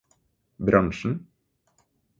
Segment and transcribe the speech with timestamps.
[0.65, 1.13] bransjen